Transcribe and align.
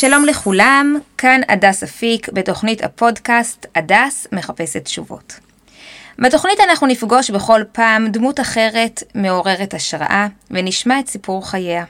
שלום 0.00 0.24
לכולם, 0.24 0.98
כאן 1.18 1.40
הדס 1.48 1.82
אפיק 1.82 2.28
בתוכנית 2.28 2.84
הפודקאסט 2.84 3.66
הדס 3.74 4.26
מחפשת 4.32 4.84
תשובות. 4.84 5.40
בתוכנית 6.18 6.60
אנחנו 6.60 6.86
נפגוש 6.86 7.30
בכל 7.30 7.62
פעם 7.72 8.08
דמות 8.08 8.40
אחרת 8.40 9.02
מעוררת 9.14 9.74
השראה 9.74 10.26
ונשמע 10.50 11.00
את 11.00 11.08
סיפור 11.08 11.48
חייה. 11.50 11.84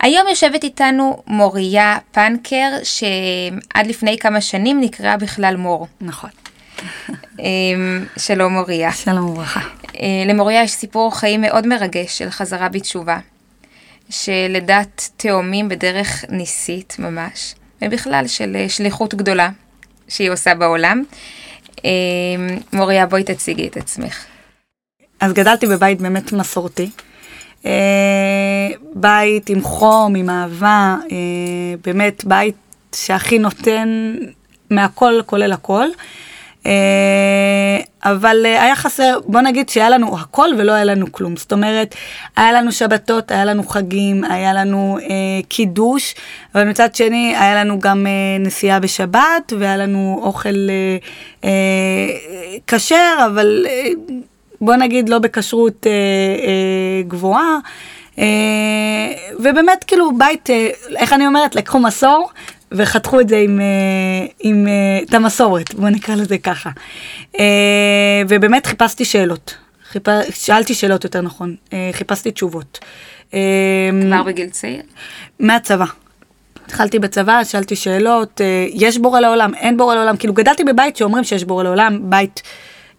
היום 0.00 0.28
יושבת 0.28 0.64
איתנו 0.64 1.22
מוריה 1.26 1.98
פנקר, 2.12 2.70
שעד 2.82 3.86
לפני 3.86 4.18
כמה 4.18 4.40
שנים 4.40 4.80
נקראה 4.80 5.16
בכלל 5.16 5.56
מור. 5.56 5.86
נכון. 6.00 6.30
אמ, 7.38 8.04
שלום 8.18 8.52
מוריה. 8.52 8.92
שלום 8.92 9.30
וברכה. 9.30 9.60
אה, 10.00 10.24
למוריה 10.26 10.62
יש 10.62 10.70
סיפור 10.70 11.18
חיים 11.18 11.40
מאוד 11.40 11.66
מרגש 11.66 12.18
של 12.18 12.30
חזרה 12.30 12.68
בתשובה, 12.68 13.18
שלדת 14.10 15.10
תאומים 15.16 15.68
בדרך 15.68 16.24
ניסית 16.28 16.96
ממש, 16.98 17.54
ובכלל 17.82 18.26
של 18.26 18.56
אה, 18.56 18.68
שליחות 18.68 19.14
גדולה 19.14 19.50
שהיא 20.08 20.30
עושה 20.30 20.54
בעולם. 20.54 21.04
אמ, 21.84 21.90
מוריה, 22.72 23.06
בואי 23.06 23.24
תציגי 23.24 23.66
את 23.66 23.76
עצמך. 23.76 24.24
אז 25.20 25.32
גדלתי 25.32 25.66
בבית 25.66 26.00
באמת 26.00 26.32
מסורתי. 26.32 26.90
אה, 27.66 28.68
בית 28.94 29.48
עם 29.48 29.62
חום, 29.62 30.14
עם 30.14 30.30
אהבה, 30.30 30.96
אה, 31.12 31.16
באמת 31.84 32.24
בית 32.24 32.56
שהכי 32.94 33.38
נותן 33.38 34.14
מהכל 34.70 35.20
כולל 35.26 35.52
הכל. 35.52 35.86
אה, 36.66 37.80
אבל 38.04 38.46
היה 38.46 38.76
חסר, 38.76 39.18
בוא 39.26 39.40
נגיד 39.40 39.68
שהיה 39.68 39.90
לנו 39.90 40.18
הכל 40.18 40.48
ולא 40.58 40.72
היה 40.72 40.84
לנו 40.84 41.12
כלום. 41.12 41.36
זאת 41.36 41.52
אומרת, 41.52 41.94
היה 42.36 42.52
לנו 42.52 42.72
שבתות, 42.72 43.30
היה 43.30 43.44
לנו 43.44 43.62
חגים, 43.62 44.24
היה 44.24 44.52
לנו 44.52 44.98
אה, 45.02 45.06
קידוש, 45.48 46.14
אבל 46.54 46.68
מצד 46.68 46.94
שני 46.94 47.34
היה 47.36 47.64
לנו 47.64 47.78
גם 47.78 48.06
אה, 48.06 48.12
נסיעה 48.44 48.80
בשבת, 48.80 49.52
והיה 49.58 49.76
לנו 49.76 50.20
אוכל 50.22 50.48
אה, 50.48 50.96
אה, 51.44 52.60
כשר, 52.66 53.26
אבל 53.26 53.66
אה, 53.68 53.88
בוא 54.60 54.76
נגיד 54.76 55.08
לא 55.08 55.18
בכשרות 55.18 55.86
אה, 55.86 55.92
אה, 55.92 57.02
גבוהה. 57.08 57.58
אה, 58.18 58.24
ובאמת 59.38 59.84
כאילו 59.84 60.18
בית, 60.18 60.50
אה, 60.50 60.68
איך 60.96 61.12
אני 61.12 61.26
אומרת, 61.26 61.54
לקחו 61.54 61.78
מסור 61.78 62.30
וחתכו 62.72 63.20
את 63.20 63.28
זה 63.28 63.36
עם, 63.36 63.60
אה, 63.60 64.26
עם 64.40 64.66
אה, 64.68 64.72
את 65.02 65.14
המסורת, 65.14 65.74
בוא 65.74 65.88
נקרא 65.88 66.14
לזה 66.14 66.38
ככה. 66.38 66.70
אה, 67.40 68.22
ובאמת 68.28 68.66
חיפשתי 68.66 69.04
שאלות, 69.04 69.56
חיפ... 69.90 70.02
שאלתי 70.30 70.74
שאלות 70.74 71.04
יותר 71.04 71.20
נכון, 71.20 71.56
חיפשתי 71.92 72.30
תשובות. 72.30 72.78
כבר 74.06 74.22
בגיל 74.26 74.48
צעיר? 74.50 74.82
מהצבא. 75.40 75.84
התחלתי 76.66 76.98
בצבא, 76.98 77.44
שאלתי 77.44 77.76
שאלות, 77.76 78.40
יש 78.72 78.98
בורא 78.98 79.20
לעולם, 79.20 79.54
אין 79.54 79.76
בורא 79.76 79.94
לעולם, 79.94 80.16
כאילו 80.16 80.34
גדלתי 80.34 80.64
בבית 80.64 80.96
שאומרים 80.96 81.24
שיש 81.24 81.44
בורא 81.44 81.62
לעולם, 81.62 81.98
בית 82.02 82.42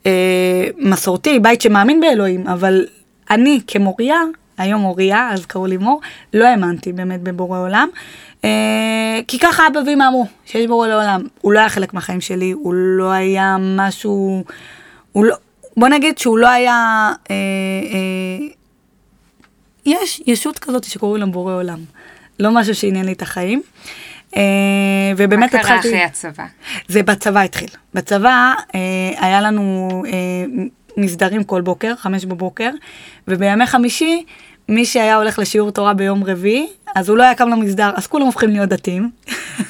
אה, 0.08 0.68
מסורתי, 0.78 1.40
בית 1.40 1.62
שמאמין 1.62 2.00
באלוהים, 2.02 2.48
אבל 2.48 2.86
אני 3.30 3.60
כמוריה, 3.68 4.22
היום 4.58 4.82
מוריה, 4.82 5.30
אז 5.34 5.46
קראו 5.46 5.66
לי 5.66 5.78
מור, 5.78 6.02
לא 6.34 6.46
האמנתי 6.46 6.94
באמת 6.94 7.22
בבורא 7.22 7.60
עולם. 7.60 7.88
אה, 7.94 8.00
כי 9.28 9.40
ככה 9.40 9.68
אבא 9.68 9.80
ואמא 9.88 10.08
אמרו, 10.08 10.26
שיש 10.46 10.68
בורא 10.68 10.88
לעולם. 10.88 11.22
הוא 11.42 11.54
לא 11.54 11.60
היה 11.60 11.70
חלק 11.70 11.94
מהחיים 11.94 12.22
שלי, 12.22 12.52
הוא 12.52 12.74
לא 12.74 13.12
היה 13.12 13.58
משהו, 13.60 14.44
הוא 15.12 15.26
לא, 15.26 15.36
בוא 15.78 15.88
נגיד 15.88 16.18
שהוא 16.18 16.38
לא 16.38 16.48
היה, 16.48 17.10
אה, 17.32 17.36
אה, 17.94 18.48
יש 19.86 20.22
ישות 20.28 20.60
כזאת 20.60 20.84
שקוראים 20.84 21.22
לה 21.22 21.26
בורא 21.26 21.54
עולם. 21.54 21.80
לא 22.40 22.52
משהו 22.52 22.76
שעניין 22.76 23.06
לי 23.06 23.14
את 23.14 23.22
החיים. 23.22 23.62
אה, 24.38 24.42
ובאמת 25.18 25.54
מה 25.54 25.62
קרה 25.62 25.62
התחלתי... 25.62 25.88
אחרי 25.88 26.04
הצבא? 26.04 26.46
זה 26.88 27.04
בצבא 27.04 27.42
התחיל. 27.42 27.70
בצבא 27.94 28.54
אה, 28.76 28.80
היה 29.18 29.42
לנו 29.42 30.04
אה, 30.08 30.46
מסדרים 30.98 31.44
כל 31.44 31.62
בוקר, 31.62 31.96
חמש 31.96 32.26
בבוקר, 32.26 32.70
ובימי 33.28 33.66
חמישי, 33.66 34.24
מי 34.70 34.86
שהיה 34.86 35.16
הולך 35.16 35.40
לשיעור 35.40 35.72
תורה 35.72 35.94
ביום 35.94 36.24
רביעי, 36.24 36.68
אז 36.96 37.10
הוא 37.10 37.18
לא 37.18 37.24
היה 37.24 37.36
קם 37.36 37.50
למסדר, 37.50 37.92
אז 37.96 38.08
כולם 38.08 38.26
הופכים 38.26 38.50
להיות 38.50 38.70
דתיים. 38.70 39.10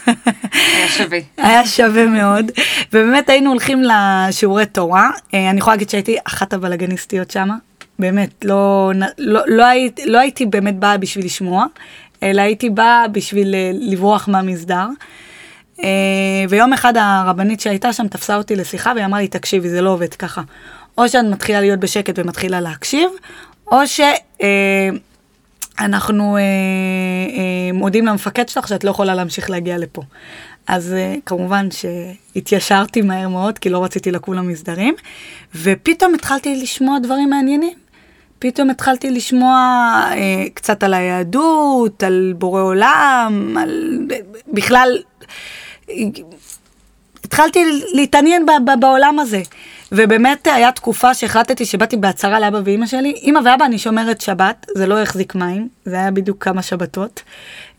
היה 0.05 0.89
שווה. 0.89 1.19
היה 1.37 1.65
שווה 1.65 2.05
מאוד, 2.05 2.51
ובאמת 2.93 3.29
היינו 3.29 3.49
הולכים 3.49 3.83
לשיעורי 3.83 4.65
תורה. 4.65 5.09
אה, 5.33 5.49
אני 5.49 5.59
יכולה 5.59 5.75
להגיד 5.75 5.89
שהייתי 5.89 6.17
אחת 6.23 6.53
הבלאגניסטיות 6.53 7.31
שם, 7.31 7.49
באמת, 7.99 8.45
לא, 8.45 8.91
לא, 9.17 9.41
לא, 9.47 9.65
הייתי, 9.65 10.05
לא 10.05 10.19
הייתי 10.19 10.45
באמת 10.45 10.75
באה 10.75 10.97
בשביל 10.97 11.25
לשמוע, 11.25 11.65
אלא 12.23 12.41
הייתי 12.41 12.69
באה 12.69 13.07
בשביל 13.07 13.55
אה, 13.55 13.71
לברוח 13.73 14.27
מהמסדר. 14.27 14.87
אה, 15.83 15.89
ויום 16.49 16.73
אחד 16.73 16.97
הרבנית 16.97 17.59
שהייתה 17.59 17.93
שם 17.93 18.07
תפסה 18.07 18.35
אותי 18.35 18.55
לשיחה 18.55 18.91
והיא 18.95 19.05
אמרה 19.05 19.19
לי, 19.19 19.27
תקשיבי, 19.27 19.69
זה 19.69 19.81
לא 19.81 19.89
עובד 19.89 20.13
ככה. 20.13 20.41
או 20.97 21.09
שאת 21.09 21.25
מתחילה 21.25 21.61
להיות 21.61 21.79
בשקט 21.79 22.19
ומתחילה 22.19 22.61
להקשיב, 22.61 23.09
או 23.71 23.77
שאנחנו 25.77 26.37
אה, 26.37 26.41
אה, 26.41 27.73
מודיעים 27.73 28.05
למפקד 28.05 28.49
שלך 28.49 28.67
שאת 28.67 28.83
לא 28.83 28.89
יכולה 28.89 29.15
להמשיך 29.15 29.49
להגיע 29.49 29.77
לפה. 29.77 30.01
אז 30.67 30.93
אה, 30.93 31.15
כמובן 31.25 31.67
שהתיישרתי 31.71 33.01
מהר 33.01 33.27
מאוד, 33.29 33.59
כי 33.59 33.69
לא 33.69 33.83
רציתי 33.83 34.11
לקום 34.11 34.33
למסדרים, 34.33 34.95
ופתאום 35.55 36.13
התחלתי 36.15 36.55
לשמוע 36.55 36.99
דברים 36.99 37.29
מעניינים. 37.29 37.77
פתאום 38.39 38.69
התחלתי 38.69 39.11
לשמוע 39.11 39.55
אה, 40.11 40.43
קצת 40.53 40.83
על 40.83 40.93
היהדות, 40.93 42.03
על 42.03 42.33
בורא 42.37 42.61
עולם, 42.61 43.57
על 43.61 43.99
בכלל, 44.47 44.97
התחלתי 47.23 47.63
להתעניין 47.93 48.45
ב- 48.45 48.51
ב- 48.71 48.79
בעולם 48.79 49.19
הזה. 49.19 49.41
ובאמת 49.91 50.47
היה 50.47 50.71
תקופה 50.71 51.13
שהחלטתי 51.13 51.65
שבאתי 51.65 51.97
בהצהרה 51.97 52.39
לאבא 52.39 52.59
ואימא 52.65 52.85
שלי, 52.85 53.13
אמא 53.23 53.39
ואבא 53.45 53.65
אני 53.65 53.77
שומרת 53.77 54.21
שבת, 54.21 54.65
זה 54.75 54.87
לא 54.87 55.01
החזיק 55.01 55.35
מים, 55.35 55.67
זה 55.85 55.95
היה 55.95 56.11
בדיוק 56.11 56.43
כמה 56.43 56.61
שבתות. 56.61 57.23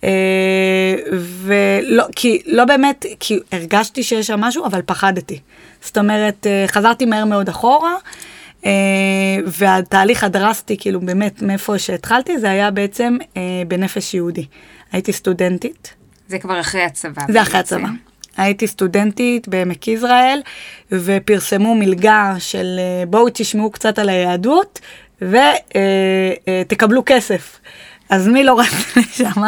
אה, 0.04 0.94
ולא, 1.12 2.04
כי 2.16 2.42
לא 2.46 2.64
באמת, 2.64 3.06
כי 3.20 3.40
הרגשתי 3.52 4.02
שיש 4.02 4.26
שם 4.26 4.40
משהו, 4.40 4.66
אבל 4.66 4.82
פחדתי. 4.86 5.40
זאת 5.82 5.98
אומרת, 5.98 6.46
אה, 6.46 6.64
חזרתי 6.68 7.06
מהר 7.06 7.24
מאוד 7.24 7.48
אחורה. 7.48 7.94
Uh, 8.58 8.66
והתהליך 9.46 10.24
הדרסטי, 10.24 10.76
כאילו 10.80 11.00
באמת 11.00 11.42
מאיפה 11.42 11.78
שהתחלתי, 11.78 12.38
זה 12.38 12.50
היה 12.50 12.70
בעצם 12.70 13.16
uh, 13.20 13.36
בנפש 13.68 14.14
יהודי. 14.14 14.46
הייתי 14.92 15.12
סטודנטית. 15.12 15.94
זה 16.28 16.38
כבר 16.38 16.60
אחרי 16.60 16.82
הצבא. 16.82 17.22
זה 17.28 17.42
אחרי. 17.42 17.60
הצבא. 17.60 17.88
הייתי 18.38 18.66
סטודנטית 18.66 19.48
בעמק 19.48 19.88
יזרעאל, 19.88 20.40
ופרסמו 20.92 21.74
מלגה 21.74 22.34
של 22.38 22.78
אה, 22.78 23.06
בואו 23.06 23.26
תשמעו 23.34 23.70
קצת 23.70 23.98
על 23.98 24.08
היהדות, 24.08 24.80
ותקבלו 25.22 27.02
כסף. 27.06 27.60
אז 28.10 28.28
מי 28.28 28.44
לא 28.44 28.60
רץ 28.60 28.72
לשם, 28.96 29.42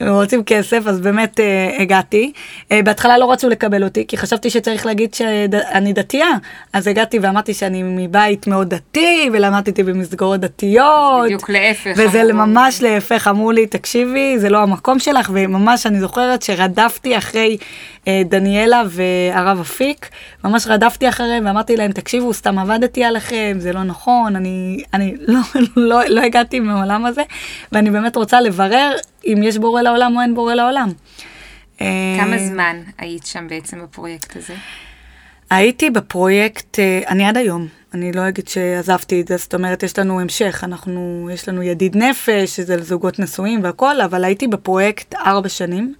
רוצים 0.00 0.44
כסף, 0.44 0.86
אז 0.86 1.00
באמת 1.00 1.40
אה, 1.40 1.76
הגעתי. 1.78 2.32
אה, 2.72 2.82
בהתחלה 2.82 3.18
לא 3.18 3.32
רצו 3.32 3.48
לקבל 3.48 3.84
אותי, 3.84 4.04
כי 4.08 4.16
חשבתי 4.16 4.50
שצריך 4.50 4.86
להגיד 4.86 5.14
שאני 5.14 5.92
דתייה. 5.92 6.30
אז 6.72 6.86
הגעתי 6.86 7.18
ואמרתי 7.18 7.54
שאני 7.54 7.82
מבית 7.82 8.46
מאוד 8.46 8.68
דתי, 8.68 9.30
ולמדתי 9.32 9.82
במסגרות 9.82 10.40
דתיות. 10.40 11.24
בדיוק 11.24 11.50
להפך. 11.50 11.90
וזה 11.96 12.22
אמרו. 12.22 12.46
ממש 12.46 12.82
להפך, 12.82 13.28
אמרו 13.28 13.52
לי, 13.52 13.66
תקשיבי, 13.66 14.38
זה 14.38 14.48
לא 14.48 14.58
המקום 14.58 14.98
שלך, 14.98 15.30
וממש 15.34 15.86
אני 15.86 16.00
זוכרת 16.00 16.42
שרדפתי 16.42 17.18
אחרי 17.18 17.56
אה, 18.01 18.01
דניאלה 18.24 18.82
והרב 18.88 19.60
אפיק, 19.60 20.08
ממש 20.44 20.66
רדפתי 20.66 21.08
אחריהם 21.08 21.46
ואמרתי 21.46 21.76
להם, 21.76 21.92
תקשיבו, 21.92 22.34
סתם 22.34 22.58
עבדתי 22.58 23.04
עליכם, 23.04 23.56
זה 23.58 23.72
לא 23.72 23.82
נכון, 23.82 24.36
אני, 24.36 24.82
אני 24.94 25.14
לא, 25.20 25.40
לא, 25.76 26.04
לא 26.08 26.20
הגעתי 26.20 26.60
מהעולם 26.60 27.06
הזה, 27.06 27.22
ואני 27.72 27.90
באמת 27.90 28.16
רוצה 28.16 28.40
לברר 28.40 28.92
אם 29.26 29.40
יש 29.44 29.58
בורא 29.58 29.82
לעולם 29.82 30.16
או 30.16 30.20
אין 30.20 30.34
בורא 30.34 30.54
לעולם. 30.54 30.88
אה, 31.80 32.16
כמה 32.20 32.38
זמן 32.38 32.76
היית 32.98 33.26
שם 33.26 33.48
בעצם 33.48 33.82
בפרויקט 33.82 34.36
הזה? 34.36 34.54
הייתי 35.50 35.90
בפרויקט, 35.90 36.78
אה, 36.78 37.00
אני 37.08 37.24
עד 37.24 37.36
היום, 37.36 37.68
אני 37.94 38.12
לא 38.12 38.28
אגיד 38.28 38.48
שעזבתי 38.48 39.20
את 39.20 39.28
זה, 39.28 39.36
זאת 39.36 39.54
אומרת, 39.54 39.82
יש 39.82 39.98
לנו 39.98 40.20
המשך, 40.20 40.64
אנחנו, 40.64 41.28
יש 41.32 41.48
לנו 41.48 41.62
ידיד 41.62 41.96
נפש, 41.96 42.56
שזה 42.56 42.76
לזוגות 42.76 43.18
נשואים 43.18 43.64
והכל, 43.64 44.00
אבל 44.00 44.24
הייתי 44.24 44.48
בפרויקט 44.48 45.14
ארבע 45.14 45.48
שנים, 45.48 45.94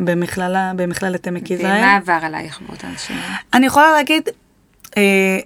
במכללה, 0.00 0.72
במכללת 0.76 1.26
עמק 1.26 1.50
יזרעאל. 1.50 1.78
ומה 1.78 1.96
עבר 1.96 2.18
עלייך 2.22 2.60
באותן 2.68 2.92
שנים? 2.98 3.20
אני 3.54 3.66
יכולה 3.66 3.92
להגיד, 3.92 4.28
אה, 4.96 5.38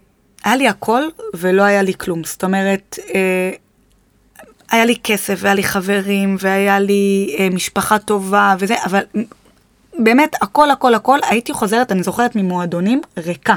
היה 0.44 0.56
לי 0.56 0.68
הכל 0.68 1.02
ולא 1.34 1.62
היה 1.62 1.82
לי 1.82 1.94
כלום. 1.94 2.24
זאת 2.24 2.44
אומרת, 2.44 2.98
אה, 3.14 3.50
היה 4.70 4.84
לי 4.84 4.96
כסף, 5.04 5.38
והיה 5.38 5.54
לי 5.54 5.62
חברים, 5.62 6.36
והיה 6.40 6.78
לי 6.78 7.36
אה, 7.38 7.48
משפחה 7.50 7.98
טובה 7.98 8.54
וזה, 8.58 8.74
אבל 8.84 9.00
באמת, 9.98 10.34
הכל, 10.42 10.70
הכל, 10.70 10.94
הכל, 10.94 11.18
הייתי 11.28 11.52
חוזרת, 11.52 11.92
אני 11.92 12.02
זוכרת, 12.02 12.36
ממועדונים 12.36 13.00
ריקה. 13.16 13.54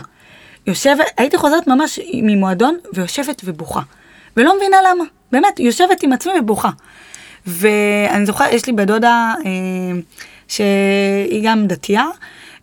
יושבת, 0.68 1.06
הייתי 1.18 1.38
חוזרת 1.38 1.68
ממש 1.68 2.00
ממועדון 2.14 2.78
ויושבת 2.94 3.42
ובוכה. 3.46 3.82
ולא 4.38 4.58
מבינה 4.58 4.78
למה, 4.92 5.04
באמת, 5.32 5.60
יושבת 5.60 6.04
עם 6.04 6.14
עצמי 6.14 6.34
ובוכה. 6.40 6.70
ואני 7.48 8.26
זוכרת, 8.26 8.54
יש 8.54 8.66
לי 8.66 8.74
בדודה, 8.74 9.34
אה, 9.46 10.00
שהיא 10.48 11.44
גם 11.44 11.68
דתייה. 11.68 12.06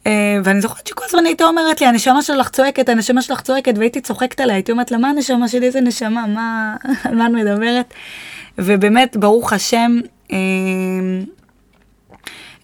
אה, 0.07 0.39
ואני 0.45 0.61
זוכרת 0.61 0.87
שכל 0.87 1.05
הזמן 1.09 1.27
הייתה 1.27 1.45
אומרת 1.45 1.81
לי, 1.81 1.87
הנשמה 1.87 2.23
שלך 2.23 2.49
צועקת, 2.49 2.89
הנשמה 2.89 3.23
שלך 3.23 3.41
צועקת, 3.41 3.79
והייתי 3.79 4.01
צוחקת 4.01 4.41
עליה, 4.41 4.55
הייתי 4.55 4.73
אומרת 4.73 4.91
לה, 4.91 4.99
מה 4.99 5.11
הנשמה 5.11 5.49
שלי, 5.49 5.67
איזה 5.67 5.81
נשמה, 5.81 6.27
מה, 6.27 6.77
על 7.05 7.15
מה 7.15 7.27
את 7.27 7.33
מדברת? 7.33 7.95
ובאמת, 8.59 9.17
ברוך 9.17 9.53
השם, 9.53 9.99
אה, 10.33 10.37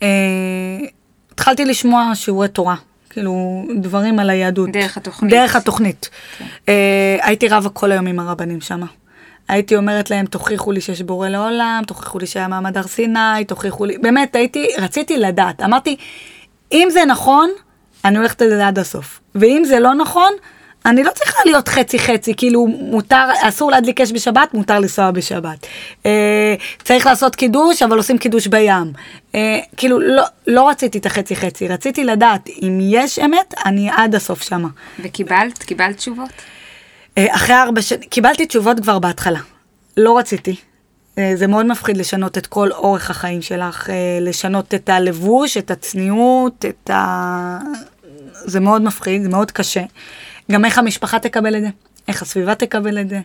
אה, 0.03 0.09
התחלתי 1.33 1.65
לשמוע 1.65 2.13
שיעורי 2.15 2.49
תורה, 2.49 2.75
כאילו, 3.11 3.65
דברים 3.77 4.19
על 4.19 4.31
היהדות. 4.31 4.71
דרך 4.73 4.97
התוכנית. 4.97 5.33
דרך 5.33 5.57
התוכנית. 5.57 6.11
כן. 6.39 6.45
אה, 6.69 7.17
הייתי 7.23 7.49
רבה 7.49 7.69
כל 7.69 7.93
היום 7.93 8.07
עם 8.07 8.19
הרבנים 8.19 8.61
שם. 8.61 8.81
הייתי 9.51 9.77
אומרת 9.77 10.11
להם, 10.11 10.27
תוכיחו 10.27 10.73
לי 10.73 10.81
שיש 10.81 11.03
בורא 11.03 11.29
לעולם, 11.29 11.83
תוכיחו 11.87 12.19
לי 12.19 12.27
שהיה 12.27 12.49
מעמד 12.49 12.79
הר 12.79 12.87
סיני, 12.87 13.45
תוכיחו 13.47 13.85
לי, 13.85 13.99
באמת, 13.99 14.37
הייתי, 14.37 14.69
רציתי 14.79 15.17
לדעת. 15.17 15.63
אמרתי, 15.63 15.97
אם 16.73 16.89
זה 16.91 17.05
נכון, 17.05 17.51
אני 18.05 18.19
הולכת 18.19 18.43
לזה 18.43 18.67
עד 18.67 18.79
הסוף. 18.79 19.21
ואם 19.35 19.63
זה 19.65 19.81
לא 19.81 19.95
נכון, 19.95 20.33
אני 20.87 21.03
לא 21.03 21.11
צריכה 21.11 21.39
להיות 21.45 21.69
חצי 21.69 21.99
חצי, 21.99 22.35
כאילו 22.37 22.67
מותר, 22.67 23.29
אסור 23.43 23.71
להדליק 23.71 24.01
אש 24.01 24.13
בשבת, 24.13 24.55
מותר 24.55 24.79
לנסוע 24.79 25.11
בשבת. 25.11 25.67
אה, 26.07 26.55
צריך 26.83 27.07
לעשות 27.07 27.37
קידוש, 27.37 27.83
אבל 27.83 27.97
עושים 27.97 28.19
קידוש 28.19 28.47
בים. 28.47 28.93
אה, 29.35 29.59
כאילו 29.77 30.01
לא, 30.01 30.23
לא 30.47 30.69
רציתי 30.69 30.99
את 30.99 31.07
החצי 31.07 31.37
חצי, 31.37 31.69
רציתי 31.69 32.05
לדעת 32.05 32.49
אם 32.63 32.79
יש 32.83 33.19
אמת, 33.19 33.55
אני 33.67 33.91
עד 33.91 34.15
הסוף 34.15 34.43
שמה. 34.43 34.69
וקיבלת? 35.01 35.59
קיבלת 35.59 35.97
תשובות? 35.97 36.31
אה, 37.21 37.35
אחרי 37.37 37.55
ארבע 37.55 37.83
שנים, 37.83 38.09
קיבלתי 38.09 38.47
תשובות 38.47 38.81
כבר 38.81 38.99
בהתחלה. 38.99 39.41
לא 39.97 40.19
רציתי. 40.19 40.57
אה, 41.19 41.33
זה 41.35 41.47
מאוד 41.47 41.67
מפחיד 41.67 41.97
לשנות 41.97 42.39
את 42.39 42.47
כל 42.47 42.73
אורך 42.73 43.11
החיים 43.11 43.43
שלך, 43.43 43.91
אה, 43.91 44.19
לשנות 44.21 44.75
את 44.75 44.89
הלבוש, 44.89 45.57
את 45.57 45.71
הצניעות, 45.71 46.65
את 46.69 46.91
ה... 46.91 47.59
זה 48.33 48.61
מאוד 48.61 48.83
מפחיד, 48.83 49.23
זה 49.23 49.29
מאוד 49.29 49.51
קשה. 49.51 49.83
גם 50.51 50.65
איך 50.65 50.79
המשפחה 50.79 51.19
תקבל 51.19 51.57
את 51.57 51.63
זה, 51.63 51.69
איך 52.09 52.23
הסביבה 52.23 52.55
תקבל 52.55 53.01
את 53.01 53.09
זה. 53.09 53.21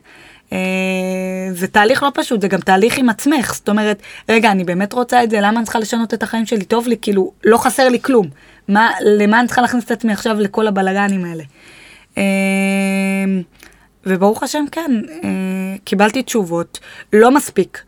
זה 1.52 1.68
תהליך 1.68 2.04
לא 2.04 2.12
פשוט, 2.14 2.42
זה 2.42 2.48
גם 2.48 2.60
תהליך 2.60 2.98
עם 2.98 3.10
עצמך. 3.10 3.54
זאת 3.56 3.70
אומרת, 3.70 4.02
רגע, 4.30 4.52
אני 4.52 4.64
באמת 4.64 4.94
רוצה 4.94 5.24
את 5.24 5.30
זה, 5.30 5.42
למה 5.42 5.58
אני 5.58 5.64
צריכה 5.64 5.80
לשנות 5.80 6.14
את 6.14 6.24
החיים 6.24 6.46
שלי? 6.46 6.66
טוב 6.66 6.88
לי, 6.88 6.96
כאילו, 7.02 7.32
לא 7.44 7.58
חסר 7.58 7.90
לי 7.90 8.02
כלום. 8.02 8.28
מה, 8.68 8.92
למה 9.02 9.40
אני 9.40 9.48
צריכה 9.48 9.62
להכניס 9.62 9.86
את 9.86 9.92
עצמי 9.92 10.14
עכשיו 10.14 10.40
לכל 10.40 10.68
הבלגנים 10.68 11.26
האלה? 11.26 11.44
וברוך 14.06 14.44
השם, 14.44 14.66
כן, 14.72 14.92
אה, 15.24 15.30
קיבלתי 15.84 16.24
תשובות, 16.24 16.80
לא 17.14 17.32
מספיק. 17.32 17.82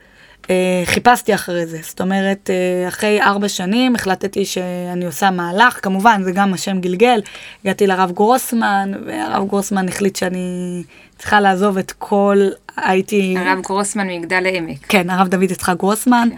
אה, 0.50 0.82
חיפשתי 0.86 1.36
אחרי 1.36 1.66
זה, 1.66 1.80
זאת 1.82 2.02
אומרת, 2.02 2.50
אה, 2.50 2.88
אחרי 2.88 3.22
ארבע 3.22 3.50
שנים 3.50 3.96
החלטתי 3.96 4.46
שאני 4.46 5.06
עושה 5.06 5.32
מהלך, 5.32 5.80
כמובן, 5.84 6.22
זה 6.24 6.32
גם 6.32 6.54
השם 6.54 6.80
גלגל, 6.80 7.22
הגעתי 7.64 7.88
לרב 7.88 8.12
גרוסמן, 8.12 8.92
והרב 9.06 9.48
גרוסמן 9.48 9.88
החליט 9.88 10.16
שאני 10.16 10.84
צריכה 11.18 11.42
לעזוב 11.42 11.78
את 11.78 11.92
כל, 11.92 12.48
הייתי... 12.78 13.36
הרב 13.38 13.62
גרוסמן 13.62 14.08
מגדל 14.08 14.46
העמק. 14.46 14.86
כן, 14.88 15.10
הרב 15.10 15.28
דוד 15.28 15.52
יצחק 15.52 15.78
גרוסמן. 15.78 16.30
כן. 16.32 16.38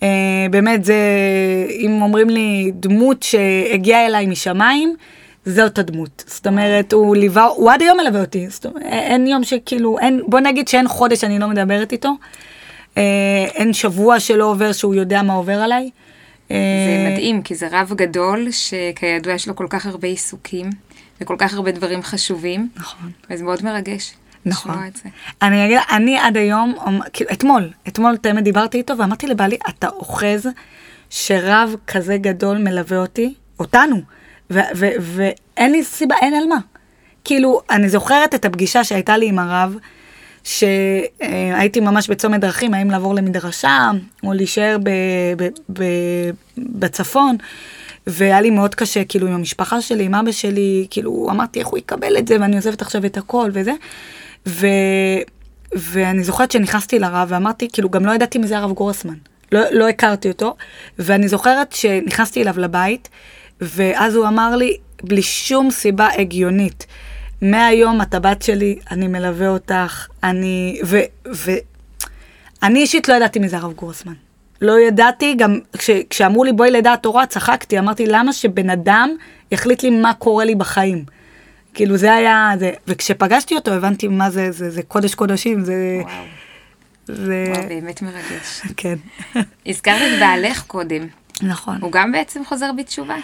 Uh, 0.00 0.02
באמת, 0.50 0.84
זה, 0.84 0.94
אם 1.70 2.02
אומרים 2.02 2.30
לי 2.30 2.70
דמות 2.74 3.22
שהגיעה 3.22 4.06
אליי 4.06 4.26
משמיים, 4.26 4.96
זאת 5.46 5.78
הדמות. 5.78 6.24
זאת 6.26 6.46
אומרת, 6.46 6.92
הוא 6.92 7.16
ליווה, 7.16 7.44
הוא 7.44 7.70
עד 7.70 7.82
היום 7.82 7.98
מלווה 8.00 8.20
אותי. 8.20 8.48
זאת 8.48 8.66
אומרת, 8.66 8.82
אין 8.82 9.26
יום 9.26 9.44
שכאילו, 9.44 9.98
אין, 9.98 10.22
בוא 10.26 10.40
נגיד 10.40 10.68
שאין 10.68 10.88
חודש 10.88 11.24
אני 11.24 11.38
לא 11.38 11.48
מדברת 11.48 11.92
איתו. 11.92 12.14
אה, 12.96 13.02
אין 13.54 13.72
שבוע 13.72 14.20
שלא 14.20 14.44
עובר 14.44 14.72
שהוא 14.72 14.94
יודע 14.94 15.22
מה 15.22 15.32
עובר 15.32 15.60
עליי. 15.60 15.90
זה 16.48 16.54
אה, 16.54 17.10
מדהים, 17.12 17.42
כי 17.42 17.54
זה 17.54 17.68
רב 17.70 17.92
גדול, 17.94 18.50
שכידוע 18.50 19.32
יש 19.32 19.48
לו 19.48 19.56
כל 19.56 19.66
כך 19.70 19.86
הרבה 19.86 20.08
עיסוקים, 20.08 20.70
וכל 21.20 21.36
כך 21.38 21.54
הרבה 21.54 21.72
דברים 21.72 22.02
חשובים. 22.02 22.68
נכון. 22.76 23.10
וזה 23.30 23.44
מאוד 23.44 23.64
מרגש. 23.64 24.14
נכון. 24.46 24.74
אני 25.42 25.66
אגיד, 25.66 25.78
אני 25.90 26.18
עד 26.18 26.36
היום, 26.36 26.74
כאילו, 27.12 27.30
אתמול, 27.32 27.70
אתמול 27.88 28.16
תמיד 28.16 28.44
דיברתי 28.44 28.78
איתו 28.78 28.98
ואמרתי 28.98 29.26
לבעלי, 29.26 29.56
אתה 29.68 29.88
אוחז 29.88 30.48
שרב 31.10 31.74
כזה 31.86 32.16
גדול 32.16 32.58
מלווה 32.58 32.98
אותי, 32.98 33.34
אותנו. 33.58 34.00
ואין 34.50 35.72
לי 35.72 35.84
סיבה, 35.84 36.14
אין 36.22 36.34
על 36.34 36.46
מה. 36.48 36.58
כאילו, 37.24 37.60
אני 37.70 37.88
זוכרת 37.88 38.34
את 38.34 38.44
הפגישה 38.44 38.84
שהייתה 38.84 39.16
לי 39.16 39.28
עם 39.28 39.38
הרב, 39.38 39.76
שהייתי 40.44 41.80
ממש 41.80 42.10
בצומת 42.10 42.40
דרכים, 42.40 42.74
האם 42.74 42.90
לעבור 42.90 43.14
למדרשה, 43.14 43.90
או 44.24 44.32
להישאר 44.32 44.76
ב, 44.82 44.90
ב, 45.36 45.48
ב, 45.72 45.84
בצפון, 46.58 47.36
והיה 48.06 48.40
לי 48.40 48.50
מאוד 48.50 48.74
קשה, 48.74 49.04
כאילו, 49.04 49.26
עם 49.26 49.32
המשפחה 49.32 49.80
שלי, 49.80 50.04
עם 50.04 50.14
אבא 50.14 50.32
שלי, 50.32 50.86
כאילו, 50.90 51.28
אמרתי 51.30 51.58
איך 51.58 51.68
הוא 51.68 51.78
יקבל 51.78 52.18
את 52.18 52.28
זה, 52.28 52.36
ואני 52.40 52.56
עוזבת 52.56 52.82
עכשיו 52.82 53.06
את 53.06 53.16
הכל 53.16 53.50
וזה. 53.52 53.72
ו... 54.46 54.66
ואני 55.72 56.24
זוכרת 56.24 56.50
שנכנסתי 56.50 56.98
לרב 56.98 57.28
ואמרתי, 57.30 57.68
כאילו, 57.72 57.90
גם 57.90 58.06
לא 58.06 58.12
ידעתי 58.12 58.38
מי 58.38 58.46
זה 58.46 58.58
הרב 58.58 58.72
גורסמן. 58.72 59.14
לא, 59.52 59.60
לא 59.70 59.88
הכרתי 59.88 60.28
אותו, 60.28 60.56
ואני 60.98 61.28
זוכרת 61.28 61.72
שנכנסתי 61.72 62.42
אליו 62.42 62.54
לבית, 62.58 63.08
ואז 63.60 64.14
הוא 64.14 64.28
אמר 64.28 64.56
לי, 64.56 64.76
בלי 65.02 65.22
שום 65.22 65.70
סיבה 65.70 66.08
הגיונית, 66.18 66.86
מהיום 67.42 68.02
את 68.02 68.14
הבת 68.14 68.42
שלי, 68.42 68.78
אני 68.90 69.08
מלווה 69.08 69.48
אותך, 69.48 70.06
אני... 70.22 70.80
ו... 70.84 70.98
ו... 71.34 71.50
אני 72.62 72.80
אישית 72.80 73.08
לא 73.08 73.14
ידעתי 73.14 73.38
מי 73.38 73.48
זה 73.48 73.56
הרב 73.56 73.72
גורסמן. 73.72 74.12
לא 74.60 74.80
ידעתי, 74.80 75.34
גם 75.34 75.58
כש, 75.78 75.90
כשאמרו 76.10 76.44
לי 76.44 76.52
בואי 76.52 76.70
לדעת 76.70 77.02
תורה, 77.02 77.26
צחקתי, 77.26 77.78
אמרתי 77.78 78.06
למה 78.06 78.32
שבן 78.32 78.70
אדם 78.70 79.10
יחליט 79.50 79.82
לי 79.82 79.90
מה 79.90 80.14
קורה 80.14 80.44
לי 80.44 80.54
בחיים. 80.54 81.04
כאילו 81.74 81.96
זה 81.96 82.14
היה, 82.14 82.50
זה, 82.58 82.70
וכשפגשתי 82.86 83.54
אותו 83.54 83.70
הבנתי 83.70 84.08
מה 84.08 84.30
זה, 84.30 84.50
זה, 84.50 84.70
זה 84.70 84.82
קודש 84.82 85.14
קודשים, 85.14 85.64
זה... 85.64 85.74
וואו. 86.02 86.24
זה... 87.06 87.44
וואו, 87.54 87.68
באמת 87.68 88.02
מרגש. 88.02 88.62
כן. 88.76 88.94
הזכרת 89.66 90.12
את 90.12 90.18
בעלך 90.20 90.62
קודם. 90.66 91.06
נכון. 91.42 91.78
הוא 91.80 91.92
גם 91.92 92.12
בעצם 92.12 92.44
חוזר 92.44 92.70
בתשובה? 92.76 93.16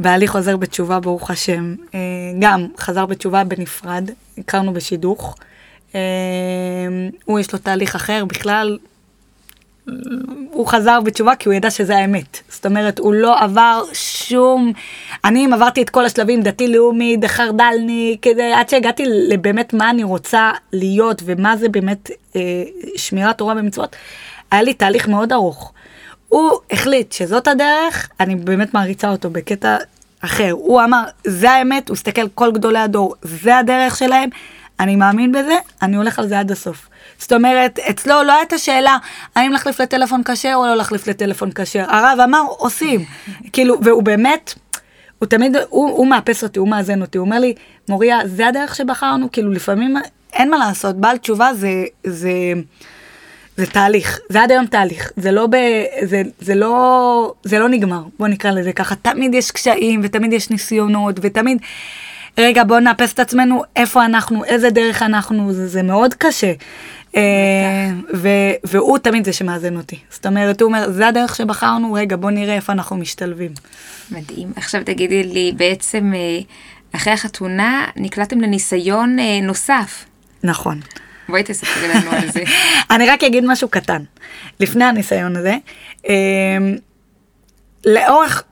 בעלי 0.00 0.28
חוזר 0.28 0.56
בתשובה, 0.56 1.00
ברוך 1.00 1.30
השם. 1.30 1.74
אה, 1.94 2.00
גם 2.40 2.66
חזר 2.78 3.06
בתשובה 3.06 3.44
בנפרד, 3.44 4.10
הכרנו 4.38 4.72
בשידוך. 4.72 5.36
אה, 5.94 6.00
הוא 7.24 7.40
יש 7.40 7.52
לו 7.52 7.58
תהליך 7.58 7.94
אחר 7.94 8.24
בכלל. 8.24 8.78
הוא 10.50 10.66
חזר 10.66 11.00
בתשובה 11.00 11.36
כי 11.36 11.48
הוא 11.48 11.54
ידע 11.54 11.70
שזה 11.70 11.96
האמת. 11.96 12.40
זאת 12.48 12.66
אומרת, 12.66 12.98
הוא 12.98 13.14
לא 13.14 13.40
עבר 13.40 13.82
שום... 13.92 14.72
אני 15.24 15.46
אם 15.46 15.52
עברתי 15.52 15.82
את 15.82 15.90
כל 15.90 16.04
השלבים, 16.04 16.42
דתי-לאומי, 16.42 17.16
דחרדלני, 17.16 18.16
כדי, 18.22 18.52
עד 18.52 18.68
שהגעתי 18.68 19.04
לבאמת 19.06 19.74
מה 19.74 19.90
אני 19.90 20.04
רוצה 20.04 20.50
להיות 20.72 21.22
ומה 21.24 21.56
זה 21.56 21.68
באמת 21.68 22.10
אה, 22.36 22.40
שמירת 22.96 23.38
תורה 23.38 23.54
ומצוות, 23.56 23.96
היה 24.50 24.62
לי 24.62 24.74
תהליך 24.74 25.08
מאוד 25.08 25.32
ארוך. 25.32 25.72
הוא 26.34 26.58
החליט 26.70 27.12
שזאת 27.12 27.48
הדרך, 27.48 28.08
אני 28.20 28.36
באמת 28.36 28.74
מעריצה 28.74 29.10
אותו 29.10 29.30
בקטע 29.30 29.76
אחר. 30.20 30.50
הוא 30.50 30.82
אמר, 30.82 31.02
זה 31.24 31.50
האמת, 31.50 31.88
הוא 31.88 31.94
הסתכל 31.94 32.28
כל 32.28 32.52
גדולי 32.52 32.78
הדור, 32.78 33.14
זה 33.22 33.58
הדרך 33.58 33.96
שלהם, 33.96 34.30
אני 34.80 34.96
מאמין 34.96 35.32
בזה, 35.32 35.54
אני 35.82 35.96
הולך 35.96 36.18
על 36.18 36.28
זה 36.28 36.40
עד 36.40 36.50
הסוף. 36.50 36.88
זאת 37.18 37.32
אומרת, 37.32 37.78
אצלו 37.78 38.22
לא 38.22 38.32
הייתה 38.32 38.58
שאלה 38.58 38.98
האם 39.34 39.52
להחליף 39.52 39.80
לטלפון 39.80 40.22
כשר 40.24 40.52
או 40.54 40.66
לא 40.66 40.74
להחליף 40.74 41.06
לטלפון 41.06 41.50
כשר. 41.54 41.84
הרב 41.88 42.18
אמר, 42.24 42.42
עושים. 42.48 43.04
כאילו, 43.52 43.76
והוא 43.82 44.02
באמת, 44.02 44.54
הוא 45.18 45.26
תמיד, 45.26 45.56
הוא, 45.68 45.90
הוא 45.90 46.06
מאפס 46.06 46.42
אותי, 46.42 46.58
הוא 46.58 46.68
מאזן 46.68 47.02
אותי, 47.02 47.18
הוא 47.18 47.24
אומר 47.24 47.38
לי, 47.38 47.54
מוריה, 47.88 48.18
זה 48.24 48.48
הדרך 48.48 48.74
שבחרנו, 48.74 49.32
כאילו 49.32 49.50
לפעמים 49.50 49.96
אין 50.32 50.50
מה 50.50 50.58
לעשות, 50.58 50.96
בעל 50.96 51.16
תשובה 51.16 51.54
זה, 51.54 51.84
זה, 52.04 52.30
זה 53.56 53.66
תהליך, 53.66 54.20
זה 54.28 54.42
עד 54.42 54.50
היום 54.50 54.66
תהליך, 54.66 55.10
זה 55.16 55.32
לא, 55.32 55.46
ב, 55.46 55.56
זה, 56.02 56.22
זה, 56.40 56.54
לא, 56.54 57.34
זה 57.42 57.58
לא 57.58 57.68
נגמר, 57.68 58.02
בוא 58.18 58.28
נקרא 58.28 58.50
לזה 58.50 58.72
ככה, 58.72 58.94
תמיד 58.94 59.34
יש 59.34 59.50
קשיים 59.50 60.00
ותמיד 60.04 60.32
יש 60.32 60.50
ניסיונות 60.50 61.16
ותמיד, 61.22 61.58
רגע 62.38 62.64
בוא 62.64 62.80
נאפס 62.80 63.12
את 63.12 63.20
עצמנו 63.20 63.62
איפה 63.76 64.04
אנחנו, 64.04 64.44
איזה 64.44 64.70
דרך 64.70 65.02
אנחנו, 65.02 65.52
זה, 65.52 65.68
זה 65.68 65.82
מאוד 65.82 66.14
קשה. 66.14 66.52
אה, 67.16 67.90
ו, 68.14 68.28
והוא 68.64 68.98
תמיד 68.98 69.24
זה 69.24 69.32
שמאזן 69.32 69.76
אותי, 69.76 69.98
זאת 70.10 70.26
אומרת, 70.26 70.60
הוא 70.60 70.68
אומר, 70.68 70.90
זה 70.90 71.08
הדרך 71.08 71.36
שבחרנו, 71.36 71.92
רגע 71.92 72.16
בוא 72.16 72.30
נראה 72.30 72.54
איפה 72.54 72.72
אנחנו 72.72 72.96
משתלבים. 72.96 73.50
מדהים, 74.10 74.52
עכשיו 74.56 74.82
תגידי 74.84 75.24
לי, 75.24 75.52
בעצם 75.56 76.12
אה, 76.14 76.40
אחרי 76.92 77.12
החתונה 77.12 77.86
נקלטתם 77.96 78.40
לניסיון 78.40 79.18
אה, 79.18 79.40
נוסף. 79.42 80.04
נכון. 80.44 80.80
בואי 81.28 81.42
תספרי 81.42 81.88
לנו 81.88 82.10
על 82.10 82.30
זה. 82.30 82.42
אני 82.94 83.06
רק 83.06 83.24
אגיד 83.24 83.44
משהו 83.46 83.68
קטן. 83.68 84.02
לפני 84.60 84.84
הניסיון 84.84 85.36
הזה, 85.36 85.56
אה, 86.08 86.14
לאורך, 87.86 88.42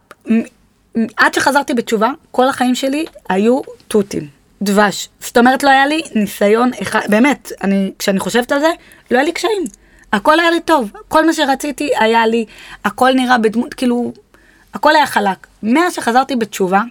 עד 1.16 1.34
שחזרתי 1.34 1.74
בתשובה, 1.74 2.10
כל 2.30 2.48
החיים 2.48 2.74
שלי 2.74 3.04
היו 3.28 3.60
תותים, 3.88 4.26
דבש. 4.62 5.08
זאת 5.20 5.38
אומרת, 5.38 5.62
לא 5.62 5.70
היה 5.70 5.86
לי 5.86 6.02
ניסיון 6.14 6.70
אחד, 6.82 7.00
באמת, 7.08 7.52
אני, 7.62 7.92
כשאני 7.98 8.20
חושבת 8.20 8.52
על 8.52 8.60
זה, 8.60 8.70
לא 9.10 9.16
היה 9.16 9.24
לי 9.24 9.32
קשיים. 9.32 9.64
הכל 10.12 10.40
היה 10.40 10.50
לי 10.50 10.60
טוב, 10.60 10.92
כל 11.08 11.26
מה 11.26 11.32
שרציתי 11.32 11.90
היה 11.98 12.26
לי, 12.26 12.44
הכל 12.84 13.12
נראה 13.12 13.38
בדמות, 13.38 13.74
כאילו, 13.74 14.12
הכל 14.74 14.96
היה 14.96 15.06
חלק. 15.06 15.46
מאז 15.62 15.94
שחזרתי 15.94 16.36
בתשובה, 16.36 16.82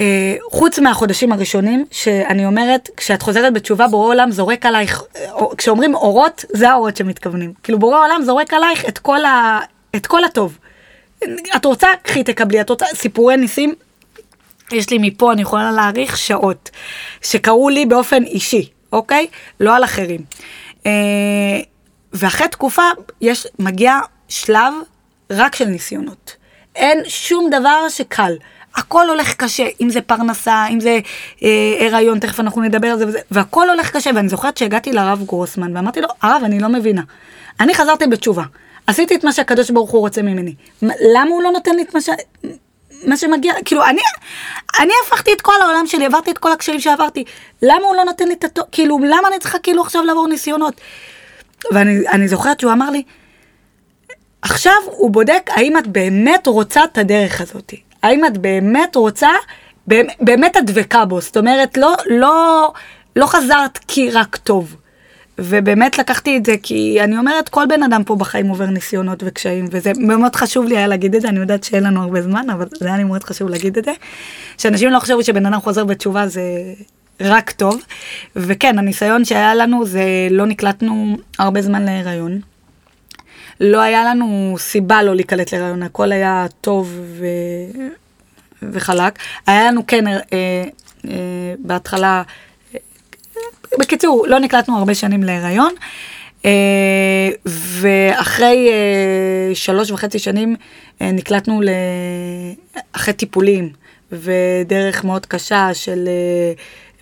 אה, 0.00 0.36
חוץ 0.50 0.78
מהחודשים 0.78 1.32
הראשונים, 1.32 1.84
שאני 1.90 2.46
אומרת, 2.46 2.88
כשאת 2.96 3.22
חוזרת 3.22 3.52
בתשובה, 3.52 3.88
בורא 3.88 4.08
עולם 4.08 4.30
זורק 4.30 4.66
עלייך, 4.66 5.02
אה, 5.16 5.30
כשאומרים 5.58 5.94
אורות, 5.94 6.44
זה 6.52 6.70
האורות 6.70 6.96
שמתכוונים. 6.96 7.52
כאילו 7.62 7.78
בורא 7.78 7.98
עולם 7.98 8.22
זורק 8.24 8.54
עלייך 8.54 8.84
את 8.88 8.98
כל, 8.98 9.24
ה, 9.24 9.60
את 9.96 10.06
כל 10.06 10.24
הטוב. 10.24 10.58
את 11.56 11.64
רוצה, 11.64 11.88
קחי 12.02 12.24
תקבלי, 12.24 12.60
את 12.60 12.70
רוצה 12.70 12.86
סיפורי 12.94 13.36
ניסים, 13.36 13.74
יש 14.72 14.90
לי 14.90 14.98
מפה, 15.00 15.32
אני 15.32 15.42
יכולה 15.42 15.70
להעריך 15.72 16.18
שעות, 16.18 16.70
שקרו 17.22 17.68
לי 17.68 17.86
באופן 17.86 18.24
אישי, 18.24 18.68
אוקיי? 18.92 19.26
לא 19.60 19.76
על 19.76 19.84
אחרים. 19.84 20.20
אה, 20.86 20.90
ואחרי 22.12 22.48
תקופה, 22.48 22.82
יש, 23.20 23.46
מגיע 23.58 23.98
שלב 24.28 24.74
רק 25.30 25.54
של 25.54 25.64
ניסיונות. 25.64 26.36
אין 26.76 27.00
שום 27.08 27.50
דבר 27.50 27.88
שקל. 27.88 28.36
הכל 28.74 29.08
הולך 29.08 29.34
קשה, 29.34 29.66
אם 29.80 29.90
זה 29.90 30.00
פרנסה, 30.00 30.66
אם 30.70 30.80
זה 30.80 30.98
אה, 31.42 31.86
הריון, 31.86 32.18
תכף 32.18 32.40
אנחנו 32.40 32.62
נדבר 32.62 32.88
על 32.88 32.98
זה 32.98 33.06
וזה, 33.06 33.18
והכל 33.30 33.70
הולך 33.70 33.96
קשה, 33.96 34.10
ואני 34.14 34.28
זוכרת 34.28 34.56
שהגעתי 34.56 34.92
לרב 34.92 35.22
גרוסמן, 35.26 35.76
ואמרתי 35.76 36.00
לו, 36.00 36.08
הרב, 36.22 36.42
אני 36.44 36.60
לא 36.60 36.68
מבינה. 36.68 37.02
אני 37.60 37.74
חזרתי 37.74 38.06
בתשובה, 38.06 38.42
עשיתי 38.86 39.14
את 39.14 39.24
מה 39.24 39.32
שהקדוש 39.32 39.70
ברוך 39.70 39.90
הוא 39.90 40.00
רוצה 40.00 40.22
ממני. 40.22 40.54
למה 40.82 41.30
הוא 41.30 41.42
לא 41.42 41.50
נותן 41.50 41.76
לי 41.76 41.82
את 41.82 41.94
מה 41.94 42.00
ש... 42.00 42.08
מה 43.06 43.16
שמגיע, 43.16 43.52
כאילו, 43.64 43.84
אני, 43.84 44.00
אני 44.80 44.92
הפכתי 45.06 45.32
את 45.32 45.40
כל 45.40 45.52
העולם 45.62 45.86
שלי, 45.86 46.06
עברתי 46.06 46.30
את 46.30 46.38
כל 46.38 46.52
הקשיים 46.52 46.80
שעברתי, 46.80 47.24
למה 47.62 47.86
הוא 47.86 47.96
לא 47.96 48.04
נותן 48.04 48.28
לי 48.28 48.34
את 48.34 48.44
הטוב, 48.44 48.64
כאילו, 48.72 48.98
למה 48.98 49.28
אני 49.28 49.38
צריכה 49.38 49.58
כאילו 49.58 49.82
עכשיו 49.82 50.04
לעבור 50.04 50.28
ניסיונות? 50.28 50.80
ואני 51.72 52.28
זוכרת 52.28 52.60
שהוא 52.60 52.72
אמר 52.72 52.90
לי, 52.90 53.02
עכשיו 54.42 54.76
הוא 54.86 55.10
בודק 55.10 55.50
האם 55.50 55.78
את 55.78 55.86
באמת 55.86 56.46
רוצה 56.46 56.84
את 56.84 56.98
הדרך 56.98 57.40
הזאת. 57.40 57.74
האם 58.02 58.24
את 58.24 58.38
באמת 58.38 58.96
רוצה, 58.96 59.30
באמת 60.20 60.56
את 60.56 60.66
דבקה 60.66 61.04
בו. 61.04 61.20
זאת 61.20 61.36
אומרת, 61.36 61.76
לא, 61.76 61.94
לא, 62.06 62.72
לא 63.16 63.26
חזרת 63.26 63.78
כי 63.88 64.10
רק 64.10 64.36
טוב. 64.36 64.76
ובאמת 65.38 65.98
לקחתי 65.98 66.36
את 66.36 66.46
זה 66.46 66.54
כי 66.62 66.98
אני 67.00 67.18
אומרת, 67.18 67.48
כל 67.48 67.64
בן 67.68 67.82
אדם 67.82 68.04
פה 68.04 68.16
בחיים 68.16 68.48
עובר 68.48 68.66
ניסיונות 68.66 69.22
וקשיים, 69.26 69.64
וזה 69.70 69.92
מאוד 69.98 70.36
חשוב 70.36 70.66
לי 70.66 70.76
היה 70.76 70.86
להגיד 70.86 71.14
את 71.14 71.22
זה, 71.22 71.28
אני 71.28 71.40
יודעת 71.40 71.64
שאין 71.64 71.84
לנו 71.84 72.02
הרבה 72.02 72.22
זמן, 72.22 72.50
אבל 72.50 72.66
זה 72.78 72.86
היה 72.86 72.96
לי 72.96 73.04
מאוד 73.04 73.24
חשוב 73.24 73.48
להגיד 73.48 73.78
את 73.78 73.84
זה. 73.84 73.92
שאנשים 74.58 74.90
לא 74.90 74.98
חשבו 74.98 75.24
שבן 75.24 75.46
אדם 75.46 75.60
חוזר 75.60 75.84
בתשובה 75.84 76.26
זה 76.26 76.42
רק 77.20 77.50
טוב. 77.50 77.82
וכן, 78.36 78.78
הניסיון 78.78 79.24
שהיה 79.24 79.54
לנו 79.54 79.86
זה 79.86 80.04
לא 80.30 80.46
נקלטנו 80.46 81.16
הרבה 81.38 81.62
זמן 81.62 81.82
להיריון. 81.82 82.40
לא 83.62 83.80
היה 83.80 84.04
לנו 84.04 84.56
סיבה 84.58 85.02
לא 85.02 85.14
להיקלט 85.14 85.52
להיריון, 85.52 85.82
הכל 85.82 86.12
היה 86.12 86.46
טוב 86.60 87.00
ו... 87.00 87.26
וחלק. 88.62 89.18
היה 89.46 89.66
לנו 89.66 89.86
כן, 89.86 90.06
אה, 90.06 90.22
אה, 90.32 91.54
בהתחלה, 91.58 92.22
אה, 92.74 92.80
בקיצור, 93.78 94.26
לא 94.28 94.38
נקלטנו 94.38 94.78
הרבה 94.78 94.94
שנים 94.94 95.22
להיריון, 95.22 95.74
אה, 96.44 97.28
ואחרי 97.46 98.68
אה, 98.70 99.54
שלוש 99.54 99.90
וחצי 99.90 100.18
שנים 100.18 100.56
אה, 101.00 101.12
נקלטנו 101.12 101.60
ל... 101.62 101.68
אחרי 102.92 103.14
טיפולים, 103.14 103.70
ודרך 104.12 105.04
מאוד 105.04 105.26
קשה 105.26 105.74
של... 105.74 106.08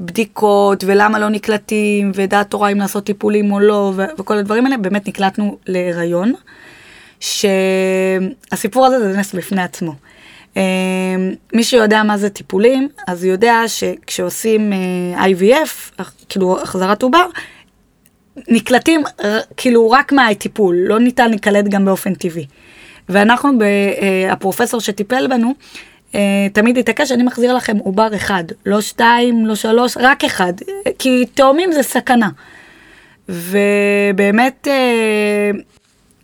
בדיקות, 0.01 0.85
ולמה 0.87 1.19
לא 1.19 1.29
נקלטים, 1.29 2.13
ודעת 2.15 2.51
תורה 2.51 2.73
אם 2.73 2.79
לעשות 2.79 3.05
טיפולים 3.05 3.53
או 3.53 3.61
לא, 3.61 3.93
ו- 3.97 4.05
וכל 4.19 4.37
הדברים 4.37 4.67
האלה, 4.67 4.77
באמת 4.77 5.09
נקלטנו 5.09 5.59
להיריון, 5.67 6.33
שהסיפור 7.21 8.87
הזה 8.87 9.13
זה 9.13 9.19
נס 9.19 9.35
בפני 9.35 9.63
עצמו. 9.63 9.95
אה, 10.57 10.63
מי 11.55 11.65
שיודע 11.65 12.03
מה 12.03 12.19
זה 12.19 12.31
טיפולים, 12.31 12.89
אז 13.07 13.25
יודע 13.25 13.63
שכשעושים 13.67 14.73
אה, 14.73 15.27
IVF, 15.27 16.03
כאילו 16.29 16.63
החזרת 16.63 17.03
עובר, 17.03 17.27
נקלטים 18.49 19.03
כאילו 19.57 19.91
רק 19.91 20.13
מהטיפול, 20.13 20.77
לא 20.87 20.99
ניתן 20.99 21.31
להיקלט 21.31 21.65
גם 21.65 21.85
באופן 21.85 22.15
טבעי. 22.15 22.47
ואנחנו, 23.09 23.51
אה, 23.63 24.33
הפרופסור 24.33 24.81
שטיפל 24.81 25.27
בנו, 25.27 25.55
תמיד 26.53 26.79
התעקש, 26.79 27.09
שאני 27.09 27.23
מחזיר 27.23 27.55
לכם 27.55 27.77
עובר 27.77 28.15
אחד, 28.15 28.45
לא 28.67 28.81
שתיים, 28.81 29.47
לא 29.47 29.55
שלוש, 29.55 29.97
רק 29.97 30.25
אחד, 30.25 30.53
כי 30.99 31.27
תאומים 31.35 31.73
זה 31.73 31.83
סכנה. 31.83 32.29
ובאמת, 33.29 34.69
uh, 34.69 35.57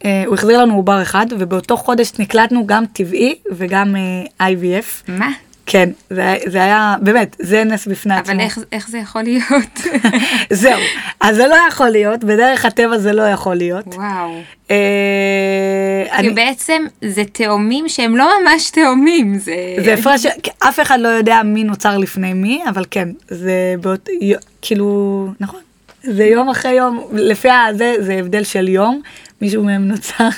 uh, 0.02 0.07
הוא 0.26 0.35
החזיר 0.35 0.62
לנו 0.62 0.75
עובר 0.75 1.02
אחד, 1.02 1.26
ובאותו 1.38 1.76
חודש 1.76 2.12
נקלטנו 2.19 2.66
גם 2.66 2.85
טבעי 2.93 3.35
וגם 3.52 3.97
IVF. 4.43 5.09
מה? 5.09 5.31
כן, 5.67 5.91
זה, 6.11 6.37
זה 6.47 6.63
היה, 6.63 6.97
באמת, 7.01 7.37
זה 7.39 7.65
נס 7.65 7.87
בפני 7.87 8.15
אבל 8.15 8.23
עצמו. 8.23 8.35
אבל 8.35 8.43
איך, 8.43 8.59
איך 8.73 8.89
זה 8.89 8.99
יכול 8.99 9.23
להיות? 9.23 9.81
זהו, 10.51 10.81
אז 11.21 11.37
זה 11.37 11.47
לא 11.47 11.57
יכול 11.69 11.89
להיות, 11.89 12.25
בדרך 12.25 12.65
הטבע 12.65 12.99
זה 12.99 13.13
לא 13.13 13.23
יכול 13.23 13.55
להיות. 13.55 13.87
וואו. 13.87 14.41
אה, 14.71 16.07
אני, 16.13 16.31
בעצם 16.31 16.83
זה 17.05 17.23
תאומים 17.33 17.89
שהם 17.89 18.17
לא 18.17 18.31
ממש 18.43 18.71
תאומים, 18.71 19.39
זה... 19.39 19.55
זה 19.85 19.95
הפרש, 19.95 20.27
אף 20.59 20.81
אחד 20.81 21.01
לא 21.01 21.09
יודע 21.09 21.43
מי 21.45 21.65
נוצר 21.65 21.99
לפני 21.99 22.33
מי, 22.33 22.63
אבל 22.69 22.85
כן, 22.91 23.09
זה 23.29 23.75
באות, 23.81 24.09
כאילו, 24.63 25.29
נכון, 25.41 25.61
זה 26.03 26.25
יום 26.25 26.49
אחרי 26.49 26.73
יום, 26.73 27.09
לפי 27.13 27.49
הזה, 27.51 27.95
זה 28.01 28.15
הבדל 28.15 28.45
של 28.45 28.69
יום, 28.69 29.01
מישהו 29.40 29.64
מהם 29.64 29.88
נוצר 29.88 30.28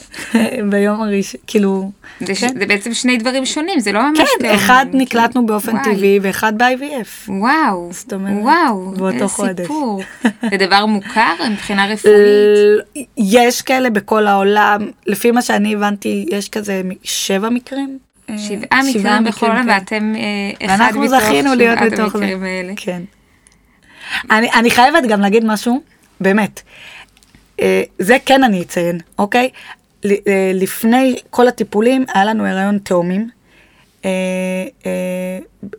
ביום 0.70 1.02
הראשון, 1.02 1.40
כאילו, 1.46 1.90
זה. 2.20 2.34
כן. 2.34 2.58
זה 2.58 2.66
בעצם 2.66 2.94
שני 2.94 3.16
דברים 3.16 3.46
שונים, 3.46 3.80
זה 3.80 3.92
לא 3.92 4.08
ממש 4.08 4.18
כן, 4.18 4.24
תאומים. 4.38 4.54
אחד 4.56 4.84
כאילו. 4.90 5.02
נקלטנו 5.04 5.46
באופן 5.46 5.72
וואי. 5.76 5.84
טבעי 5.94 6.18
ואחד 6.22 6.52
ב-IVF. 6.58 7.30
וואו, 7.30 7.88
זאת 7.92 8.12
אומרת, 8.12 8.42
וואו, 8.42 8.90
באותו 8.90 9.08
איזה 9.14 9.28
חודש. 9.28 9.60
סיפור. 9.60 10.02
זה 10.50 10.56
דבר 10.66 10.86
מוכר 10.86 11.32
מבחינה 11.50 11.86
רפואית? 11.92 12.16
יש 13.16 13.62
כאלה 13.62 13.90
בכל 13.90 14.26
העולם, 14.26 14.80
לפי 15.06 15.30
מה 15.30 15.42
שאני 15.42 15.74
הבנתי, 15.74 16.26
יש 16.30 16.48
כזה 16.48 16.82
מ- 16.84 16.92
שבע 17.02 17.48
מקרים. 17.48 17.98
אה, 18.30 18.38
שבעה 18.38 18.82
מקרים 18.82 19.24
בכל 19.24 19.46
העולם, 19.46 19.62
כן. 19.64 19.68
ואתם 19.68 20.12
אה, 20.16 20.66
אחד 20.66 20.80
ואנחנו 20.82 21.00
מתוך 21.00 21.18
זכינו 21.20 21.54
להיות 21.54 21.78
שבעת 21.78 21.92
בתוך 21.92 22.12
זה. 22.16 22.24
המקרים 22.24 22.42
האלה. 22.44 22.72
כן. 22.76 23.02
אני, 24.30 24.48
אני 24.52 24.70
חייבת 24.70 25.02
גם 25.08 25.20
להגיד 25.20 25.44
משהו, 25.44 25.80
באמת. 26.20 26.62
אה, 27.60 27.82
זה 27.98 28.16
כן 28.26 28.44
אני 28.44 28.62
אציין, 28.62 28.98
אוקיי? 29.18 29.48
אה, 30.04 30.50
לפני 30.54 31.16
כל 31.30 31.48
הטיפולים 31.48 32.04
היה 32.14 32.24
לנו 32.24 32.46
הריון 32.46 32.78
תאומים. 32.78 33.28
אה, 34.04 34.10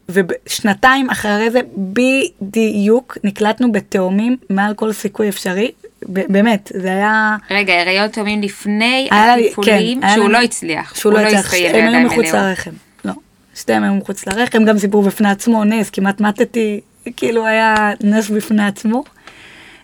ושנתיים 0.09 1.09
אחרי 1.09 1.51
זה 1.51 1.59
בדיוק 1.77 3.17
נקלטנו 3.23 3.71
בתאומים 3.71 4.37
מעל 4.49 4.73
כל 4.73 4.91
סיכוי 4.91 5.29
אפשרי. 5.29 5.71
באמת, 6.01 6.71
זה 6.75 6.91
היה... 6.91 7.35
רגע, 7.51 7.81
הריון 7.81 8.07
תאומים 8.07 8.41
לפני 8.41 9.09
הטיפולים, 9.11 10.01
כן, 10.01 10.07
שהוא 10.15 10.29
לא 10.29 10.37
הצליח, 10.37 10.95
שהוא 10.95 11.11
הוא 11.13 11.19
לא 11.19 11.25
לא 11.27 11.37
הצליח, 11.37 11.73
הם 11.73 11.93
היו 11.93 12.07
מחוץ. 12.07 12.33
לרחם. 12.33 12.71
לא, 13.05 13.13
שתיהם 13.55 13.83
היו 13.83 13.93
מחוץ 13.93 14.27
לרחם, 14.27 14.65
גם 14.65 14.77
סיפור 14.79 15.03
בפני 15.03 15.29
עצמו, 15.29 15.63
נס, 15.63 15.89
כמעט 15.89 16.21
מתתי, 16.21 16.79
כאילו 17.17 17.45
היה 17.45 17.91
נס 18.03 18.29
בפני 18.29 18.67
עצמו. 18.67 19.03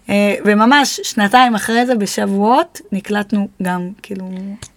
אה, 0.09 0.35
וממש 0.45 0.99
שנתיים 1.03 1.55
אחרי 1.55 1.85
זה, 1.85 1.95
בשבועות, 1.95 2.81
נקלטנו 2.91 3.47
גם, 3.61 3.89
כאילו... 4.01 4.29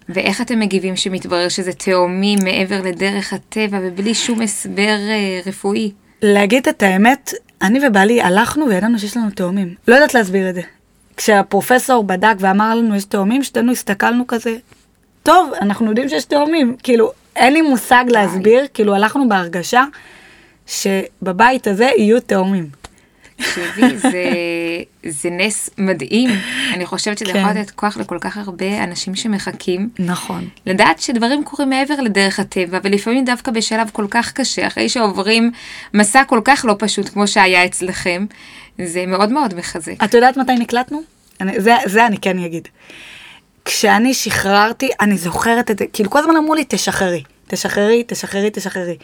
ואיך 0.08 0.40
אתם 0.40 0.60
מגיבים 0.60 0.96
שמתברר 0.96 1.48
שזה 1.48 1.72
תאומים 1.72 2.38
מעבר 2.44 2.80
לדרך 2.84 3.32
הטבע 3.32 3.78
ובלי 3.82 4.14
שום 4.14 4.40
הסבר 4.42 4.96
אה, 5.08 5.40
רפואי? 5.46 5.92
להגיד 6.22 6.68
את 6.68 6.82
האמת, 6.82 7.32
אני 7.62 7.86
ובעלי 7.86 8.22
הלכנו 8.22 8.68
וידענו 8.68 8.98
שיש 8.98 9.16
לנו 9.16 9.30
תאומים. 9.30 9.74
לא 9.88 9.94
יודעת 9.94 10.14
להסביר 10.14 10.50
את 10.50 10.54
זה. 10.54 10.62
כשהפרופסור 11.16 12.04
בדק 12.04 12.34
ואמר 12.38 12.74
לנו 12.74 12.96
יש 12.96 13.04
תאומים, 13.04 13.42
שתינו 13.42 13.72
הסתכלנו 13.72 14.26
כזה, 14.26 14.56
טוב, 15.22 15.52
אנחנו 15.60 15.86
יודעים 15.86 16.08
שיש 16.08 16.24
תאומים. 16.24 16.76
כאילו, 16.82 17.12
אין 17.36 17.52
לי 17.52 17.62
מושג 17.62 18.04
להסביר, 18.08 18.66
כאילו 18.74 18.94
הלכנו 18.94 19.28
בהרגשה 19.28 19.84
שבבית 20.66 21.66
הזה 21.66 21.90
יהיו 21.96 22.20
תאומים. 22.20 22.77
תקשיבי, 23.48 23.98
זה, 23.98 24.24
זה 25.10 25.30
נס 25.30 25.70
מדהים. 25.78 26.30
אני 26.74 26.86
חושבת 26.86 27.18
שזה 27.18 27.32
כן. 27.32 27.38
יכול 27.38 27.50
לתת 27.50 27.70
כוח 27.70 27.96
לכל 27.96 28.18
כך 28.20 28.36
הרבה 28.38 28.84
אנשים 28.84 29.14
שמחכים. 29.14 29.88
נכון. 29.98 30.48
לדעת 30.66 31.00
שדברים 31.00 31.44
קורים 31.44 31.70
מעבר 31.70 31.94
לדרך 32.00 32.40
הטבע, 32.40 32.78
ולפעמים 32.84 33.24
דווקא 33.24 33.50
בשלב 33.50 33.90
כל 33.92 34.06
כך 34.10 34.32
קשה, 34.32 34.66
אחרי 34.66 34.88
שעוברים 34.88 35.50
מסע 35.94 36.24
כל 36.24 36.40
כך 36.44 36.64
לא 36.68 36.74
פשוט 36.78 37.08
כמו 37.08 37.26
שהיה 37.26 37.64
אצלכם, 37.64 38.26
זה 38.84 39.06
מאוד 39.06 39.32
מאוד 39.32 39.54
מחזק. 39.54 40.04
את 40.04 40.14
יודעת 40.14 40.36
מתי 40.36 40.52
נקלטנו? 40.52 41.02
אני, 41.40 41.60
זה, 41.60 41.74
זה 41.86 42.06
אני 42.06 42.18
כן 42.18 42.38
אגיד. 42.38 42.68
כשאני 43.64 44.14
שחררתי, 44.14 44.88
אני 45.00 45.16
זוכרת 45.18 45.70
את 45.70 45.78
זה, 45.78 45.84
כאילו 45.92 46.10
כל 46.10 46.18
הזמן 46.18 46.36
אמרו 46.36 46.54
לי, 46.54 46.64
תשחררי, 46.68 47.22
תשחררי, 47.48 48.04
תשחררי, 48.06 48.50
תשחררי. 48.52 48.96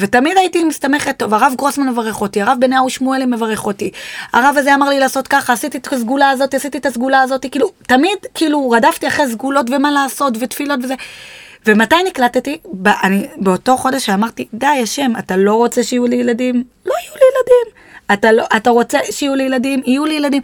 ותמיד 0.00 0.36
הייתי 0.36 0.64
מסתמכת, 0.64 1.16
טוב, 1.18 1.34
הרב 1.34 1.52
גרוסמן 1.56 1.88
מברך 1.88 2.20
אותי, 2.20 2.42
הרב 2.42 2.56
בניהו 2.60 2.90
שמואלי 2.90 3.26
מברך 3.26 3.66
אותי, 3.66 3.90
הרב 4.32 4.54
הזה 4.58 4.74
אמר 4.74 4.88
לי 4.88 4.98
לעשות 4.98 5.28
ככה, 5.28 5.52
עשיתי 5.52 5.78
את 5.78 5.92
הסגולה 5.92 6.30
הזאת, 6.30 6.54
עשיתי 6.54 6.78
את 6.78 6.86
הסגולה 6.86 7.20
הזאת, 7.20 7.46
כאילו, 7.50 7.70
תמיד, 7.86 8.18
כאילו, 8.34 8.70
רדפתי 8.70 9.08
אחרי 9.08 9.26
סגולות 9.28 9.66
ומה 9.70 9.90
לעשות, 9.90 10.34
ותפילות 10.40 10.80
וזה. 10.82 10.94
ומתי 11.66 11.96
נקלטתי? 12.06 12.58
ב- 12.82 12.88
אני, 12.88 13.26
באותו 13.36 13.76
חודש 13.76 14.06
שאמרתי, 14.06 14.46
די, 14.54 14.66
השם, 14.66 15.12
אתה 15.18 15.36
לא 15.36 15.54
רוצה 15.54 15.82
שיהיו 15.82 16.06
לי 16.06 16.16
ילדים? 16.16 16.64
לא 16.86 16.92
יהיו 17.02 17.14
לי 17.14 17.20
ילדים. 17.20 17.74
אתה, 18.12 18.32
לא, 18.32 18.44
אתה 18.56 18.70
רוצה 18.70 18.98
שיהיו 19.10 19.34
לי 19.34 19.44
ילדים? 19.44 19.82
יהיו 19.86 20.04
לי 20.04 20.14
ילדים. 20.14 20.42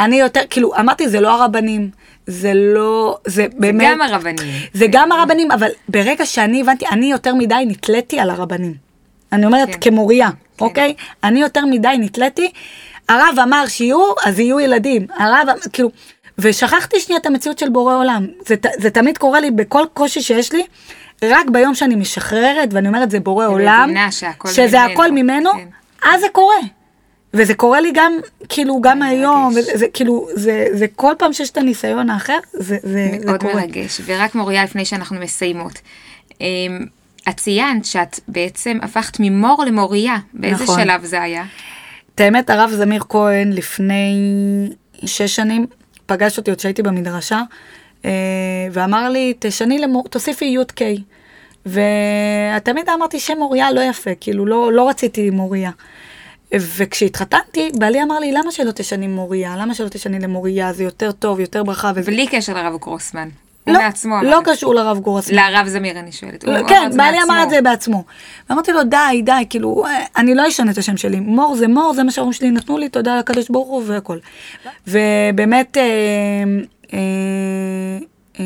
אני 0.00 0.20
יותר, 0.20 0.40
כאילו, 0.50 0.76
אמרתי, 0.76 1.08
זה 1.08 1.20
לא 1.20 1.30
הרבנים, 1.42 1.90
זה 2.30 2.52
לא, 2.54 3.18
זה 3.26 3.46
באמת... 3.58 3.88
גם 3.92 4.02
הרבנים. 4.02 4.54
זה 4.74 4.86
גם 4.90 5.12
הרבנים, 5.12 5.50
אבל 5.50 5.68
ברגע 5.88 6.26
שאני 6.26 6.60
הבנתי, 6.60 6.84
אני 6.86 7.10
יותר 7.10 7.34
מדי 7.34 7.64
נתליתי 7.66 8.20
על 8.20 8.30
הרבנים. 8.30 8.74
אני 9.32 9.46
אומרת 9.46 9.68
כן. 9.68 9.78
כמוריה, 9.80 10.28
כן. 10.28 10.64
אוקיי? 10.64 10.94
אני 11.24 11.40
יותר 11.40 11.64
מדי 11.66 11.96
נתליתי. 11.98 12.50
הרב 13.08 13.38
אמר 13.42 13.66
שיהיו, 13.66 14.02
אז 14.24 14.38
יהיו 14.38 14.60
ילדים. 14.60 15.06
הרב, 15.16 15.48
אמ- 15.48 15.70
כאילו, 15.72 15.90
ושכחתי 16.38 17.00
שנייה 17.00 17.20
את 17.20 17.26
המציאות 17.26 17.58
של 17.58 17.68
בורא 17.68 17.96
עולם. 17.96 18.26
זה, 18.46 18.54
זה 18.78 18.90
תמיד 18.90 19.18
קורה 19.18 19.40
לי 19.40 19.50
בכל 19.50 19.84
קושי 19.94 20.22
שיש 20.22 20.52
לי, 20.52 20.62
רק 21.22 21.50
ביום 21.50 21.74
שאני 21.74 21.94
משחררת, 21.94 22.68
ואני 22.72 22.88
אומרת, 22.88 23.10
זה 23.10 23.20
בורא 23.20 23.46
עולם, 23.46 23.94
שזה 24.46 24.78
ממנו. 24.78 24.92
הכל 24.92 25.10
ממנו, 25.10 25.50
כן. 25.52 25.68
אז 26.08 26.20
זה 26.20 26.26
קורה. 26.32 26.79
וזה 27.34 27.54
קורה 27.54 27.80
לי 27.80 27.90
גם, 27.94 28.12
כאילו, 28.48 28.80
גם 28.80 29.02
היום. 29.02 29.54
וזה, 29.56 29.86
כאילו, 29.92 30.28
זה, 30.34 30.66
זה 30.72 30.86
כל 30.96 31.12
פעם 31.18 31.32
שיש 31.32 31.50
את 31.50 31.56
הניסיון 31.56 32.10
האחר, 32.10 32.38
זה, 32.52 32.60
זה, 32.60 32.78
זה 32.82 33.26
מאוד 33.26 33.40
קורה. 33.40 33.54
מרגש. 33.54 34.00
ורק 34.04 34.34
מוריה, 34.34 34.64
לפני 34.64 34.84
שאנחנו 34.84 35.20
מסיימות. 35.20 35.80
אמ, 36.40 36.46
את 37.28 37.36
ציינת 37.36 37.84
שאת 37.84 38.20
בעצם 38.28 38.78
הפכת 38.82 39.16
ממור 39.20 39.64
למוריה. 39.66 40.16
באיזה 40.32 40.64
נכון. 40.64 40.82
שלב 40.82 41.04
זה 41.04 41.22
היה? 41.22 41.44
את 42.14 42.20
האמת, 42.20 42.50
הרב 42.50 42.70
זמיר 42.70 43.02
כהן 43.08 43.52
לפני 43.52 44.16
שש 45.04 45.36
שנים 45.36 45.66
פגש 46.06 46.38
אותי 46.38 46.50
עוד 46.50 46.58
כשהייתי 46.58 46.82
במדרשה, 46.82 47.42
אה, 48.04 48.10
ואמר 48.72 49.08
לי, 49.08 49.34
תשני, 49.38 49.78
למור, 49.78 50.08
תוסיפי 50.08 50.44
י"ק. 50.44 50.80
ותמיד 51.66 52.88
אמרתי 52.88 53.20
שם 53.20 53.38
מוריה 53.38 53.72
לא 53.72 53.80
יפה, 53.80 54.10
כאילו 54.20 54.46
לא, 54.46 54.72
לא 54.72 54.88
רציתי 54.88 55.30
מוריה. 55.30 55.70
וכשהתחתנתי, 56.54 57.70
בעלי 57.74 58.02
אמר 58.02 58.18
לי, 58.18 58.32
למה 58.32 58.52
שלא 58.52 58.70
תשני 58.70 59.06
מוריה? 59.06 59.56
למה 59.58 59.74
שלא 59.74 59.88
תשני 59.88 60.18
למוריה? 60.18 60.72
זה 60.72 60.84
יותר 60.84 61.12
טוב, 61.12 61.40
יותר 61.40 61.62
ברכה. 61.62 61.92
וזה... 61.94 62.10
בלי 62.10 62.26
קשר 62.26 62.54
לרב 62.54 62.76
גרוסמן. 62.80 63.28
לא, 63.66 63.78
מעצמו 63.78 64.22
לא. 64.22 64.40
קשור 64.44 64.74
לרב 64.74 64.98
גורסמן. 64.98 65.36
לרב 65.36 65.66
זמיר 65.68 65.98
אני 65.98 66.12
שואלת. 66.12 66.44
לא, 66.44 66.68
כן, 66.68 66.90
בעלי 66.96 67.18
אמר. 67.22 67.42
את 67.42 67.50
זה 67.50 67.62
בעצמו. 67.62 68.04
ואמרתי 68.50 68.72
לו, 68.72 68.82
די, 68.82 69.22
די, 69.24 69.44
כאילו, 69.50 69.84
אה, 69.86 70.04
אני 70.16 70.34
לא 70.34 70.48
אשנה 70.48 70.70
את 70.70 70.78
השם 70.78 70.96
שלי. 70.96 71.20
מור 71.20 71.56
זה 71.56 71.68
מור, 71.68 71.92
זה 71.94 72.02
מה 72.02 72.10
שההורים 72.10 72.32
שלי 72.32 72.50
נתנו 72.50 72.78
לי, 72.78 72.88
תודה 72.88 73.18
לקדוש 73.18 73.48
ברוך 73.48 73.68
הוא 73.68 73.82
והכל. 73.86 74.18
ובאמת, 74.88 75.76
אה, 75.76 75.82
אה, 76.92 76.98
אה, 78.40 78.44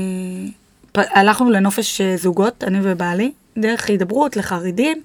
הלכנו 1.21 1.51
לנופש 1.51 2.01
אה, 2.01 2.17
זוגות, 2.17 2.65
אני 2.65 2.79
ובעלי, 2.83 3.33
דרך 3.59 3.89
הידברות 3.89 4.37
לחרדים, 4.37 5.03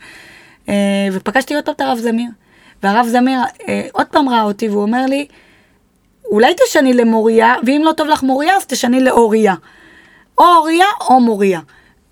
אה, 0.69 0.73
ופגשתי 1.11 1.55
עוד 1.55 1.65
פעם 1.65 1.75
את 1.75 1.81
הרב 1.81 1.97
זמיר. 1.97 2.29
והרב 2.83 3.07
זמיר 3.07 3.39
אה, 3.67 3.81
עוד 3.91 4.07
פעם 4.07 4.29
ראה 4.29 4.43
אותי, 4.43 4.69
והוא 4.69 4.81
אומר 4.81 5.05
לי, 5.05 5.27
אולי 6.31 6.53
תשני 6.67 6.93
למוריה, 6.93 7.55
ואם 7.65 7.81
לא 7.85 7.91
טוב 7.91 8.07
לך 8.07 8.23
מוריה, 8.23 8.55
אז 8.55 8.65
תשני 8.65 9.01
לאוריה. 9.03 9.55
או 10.37 10.43
אוריה 10.57 10.85
או 11.09 11.19
מוריה. 11.19 11.59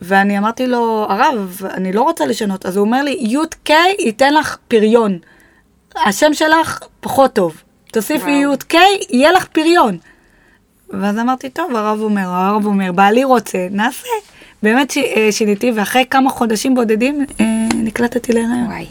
ואני 0.02 0.38
אמרתי 0.38 0.68
לו, 0.68 1.06
הרב, 1.10 1.62
אני 1.74 1.94
לא 1.94 2.02
רוצה 2.02 2.26
לשנות. 2.26 2.66
אז 2.66 2.78
הוא 2.78 2.86
אומר 2.86 3.04
לי, 3.04 3.18
י"ק 3.22 3.70
ייתן 4.00 4.34
לך 4.34 4.58
פריון. 4.68 5.20
השם 6.06 6.34
שלך 6.34 6.80
פחות 7.00 7.34
טוב. 7.34 7.62
תוסיפי. 7.92 8.32
י"ק, 8.32 8.74
יהיה 9.10 9.32
לך 9.32 9.46
פריון. 9.48 9.98
ואז 10.90 11.18
אמרתי, 11.18 11.50
טוב, 11.50 11.76
הרב 11.76 12.00
אומר, 12.02 12.22
הרב 12.30 12.66
אומר, 12.66 12.92
בעלי 12.92 13.24
רוצה, 13.24 13.68
נעשה. 13.72 14.08
באמת 14.64 14.92
ש- 14.92 14.98
אה, 14.98 15.28
שיניתי, 15.32 15.72
ואחרי 15.76 16.06
כמה 16.10 16.30
חודשים 16.30 16.76
בודדים 16.76 17.26
אה, 17.40 17.46
נקלטתי 17.76 18.34
להיריון. 18.34 18.66
וואי. 18.68 18.86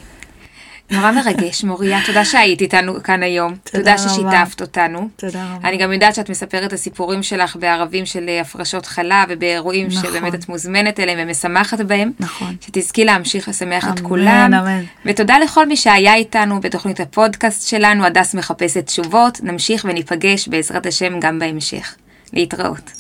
נורא 0.91 1.13
מרגש, 1.13 1.65
מוריה, 1.65 1.99
תודה 2.07 2.25
שהיית 2.25 2.61
איתנו 2.61 3.03
כאן 3.03 3.23
היום. 3.23 3.55
תודה 3.65 3.97
תודה. 3.97 3.99
ששיתפת 3.99 4.61
אותנו. 4.61 5.09
תודה 5.17 5.45
רבה. 5.55 5.69
אני 5.69 5.77
גם 5.77 5.93
יודעת 5.93 6.15
שאת 6.15 6.31
מספרת 6.31 6.65
את 6.65 6.73
הסיפורים 6.73 7.23
שלך 7.23 7.57
בערבים 7.57 8.07
של 8.07 8.29
אה, 8.29 8.41
הפרשות 8.41 8.87
חלב 8.87 9.29
ובאירועים 9.29 9.87
נכון. 9.87 10.03
שבאמת 10.03 10.35
את 10.35 10.49
מוזמנת 10.49 11.01
אליהם 11.01 11.19
ומשמחת 11.23 11.81
בהם. 11.81 12.13
נכון. 12.21 12.57
שתזכי 12.61 13.05
להמשיך 13.05 13.49
לשמח 13.49 13.85
את 13.85 13.99
אמן, 13.99 14.09
כולם. 14.09 14.55
אמן. 14.55 14.83
ותודה 15.07 15.39
לכל 15.39 15.67
מי 15.67 15.77
שהיה 15.77 16.15
איתנו 16.15 16.61
בתוכנית 16.61 17.01
הפודקאסט 17.01 17.69
שלנו, 17.69 18.05
הדס 18.05 18.35
מחפשת 18.35 18.87
תשובות. 18.87 19.41
נמשיך 19.43 19.85
וניפגש 19.89 20.49
בעזרת 20.49 20.87
השם 20.87 21.21
גם 21.21 21.39
בהמשך. 21.39 21.97
להתראות. 22.33 22.91